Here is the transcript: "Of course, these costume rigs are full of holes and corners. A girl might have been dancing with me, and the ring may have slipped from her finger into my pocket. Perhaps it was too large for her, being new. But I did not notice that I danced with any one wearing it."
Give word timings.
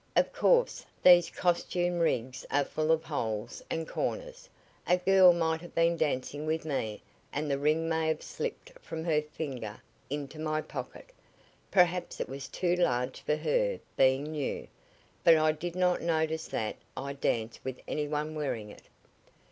"Of 0.15 0.33
course, 0.33 0.83
these 1.03 1.29
costume 1.29 1.99
rigs 1.99 2.43
are 2.49 2.65
full 2.65 2.91
of 2.91 3.03
holes 3.03 3.63
and 3.69 3.87
corners. 3.87 4.49
A 4.87 4.97
girl 4.97 5.31
might 5.31 5.61
have 5.61 5.75
been 5.75 5.95
dancing 5.95 6.47
with 6.47 6.65
me, 6.65 7.03
and 7.31 7.51
the 7.51 7.59
ring 7.59 7.87
may 7.87 8.07
have 8.07 8.23
slipped 8.23 8.71
from 8.79 9.03
her 9.05 9.21
finger 9.21 9.79
into 10.09 10.39
my 10.39 10.59
pocket. 10.59 11.11
Perhaps 11.69 12.19
it 12.19 12.27
was 12.27 12.47
too 12.47 12.75
large 12.75 13.19
for 13.21 13.35
her, 13.35 13.79
being 13.95 14.23
new. 14.31 14.67
But 15.23 15.37
I 15.37 15.51
did 15.51 15.75
not 15.75 16.01
notice 16.01 16.47
that 16.47 16.77
I 16.97 17.13
danced 17.13 17.63
with 17.63 17.79
any 17.87 18.07
one 18.07 18.33
wearing 18.33 18.71
it." 18.71 18.81